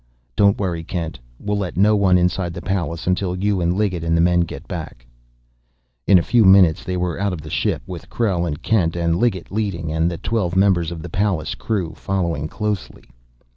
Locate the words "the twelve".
10.09-10.55